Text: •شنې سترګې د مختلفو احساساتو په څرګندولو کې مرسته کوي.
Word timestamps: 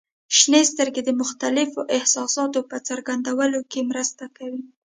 •شنې 0.37 0.61
سترګې 0.71 1.01
د 1.05 1.11
مختلفو 1.21 1.81
احساساتو 1.97 2.59
په 2.69 2.77
څرګندولو 2.87 3.59
کې 3.71 3.79
مرسته 3.91 4.23
کوي. 4.37 4.63